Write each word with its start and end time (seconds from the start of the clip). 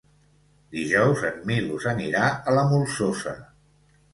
Dijous 0.77 1.21
en 1.29 1.37
Milos 1.51 1.85
anirà 1.91 2.25
a 2.53 2.57
la 2.61 2.65
Molsosa. 2.73 3.37